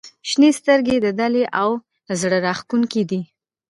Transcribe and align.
•شنې 0.29 0.49
سترګې 0.59 0.95
د 1.01 1.07
دلې 1.19 1.43
او 1.61 1.69
زړه 2.19 2.37
راښکونکې 2.45 3.03
دي. 3.09 3.21